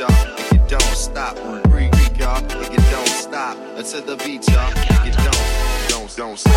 [0.00, 1.36] y'all, if you don't stop.
[1.70, 3.56] Freak, freak y'all, if you don't stop.
[3.76, 6.54] Or to the beat y'all, if you don't, don't, don't stop.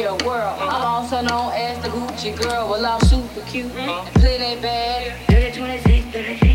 [0.00, 0.58] your world.
[0.58, 2.70] I'm also known as the Gucci girl.
[2.70, 5.12] Well, I'm super cute, and plenty bad.
[5.28, 6.49] Dirty 26, 36,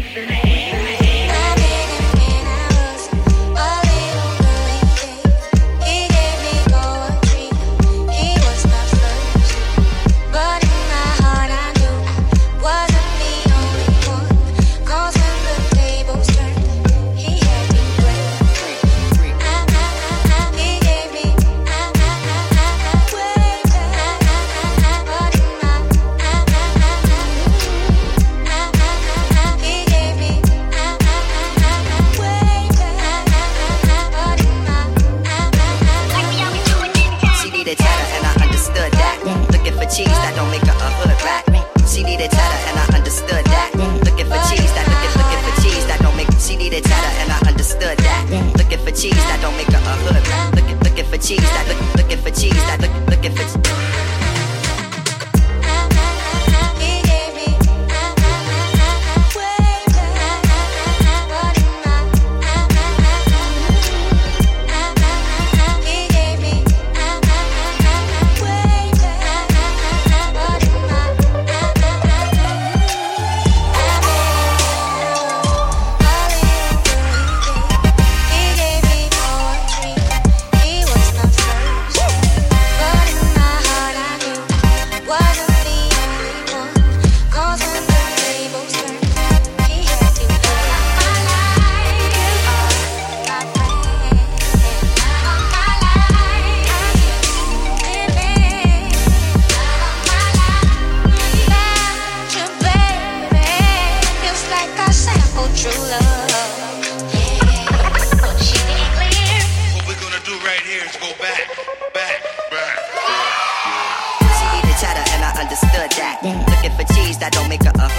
[39.96, 41.48] cheese that don't make her a hood rat.
[41.88, 43.72] She needed cheddar and I understood that.
[44.04, 46.28] Looking for cheese that looking looking for cheese that don't make.
[46.36, 48.24] She needed cheddar and I understood that.
[48.60, 50.52] Looking for cheese that don't make her a hood rat.
[50.52, 51.95] Looking looking for cheese that look looking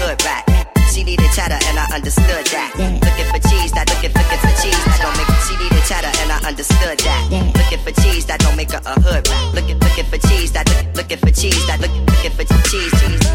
[0.01, 0.43] hood rat.
[0.93, 2.71] She needed cheddar and I understood that.
[2.77, 5.29] Looking for cheese, that looking, looking for cheese that don't make.
[5.45, 7.23] She needed cheddar and I understood that.
[7.57, 9.53] Looking for cheese that don't make her a hood rat.
[9.53, 13.26] Looking, looking for cheese that looking, looking for cheese that looking, looking for cheese, cheese.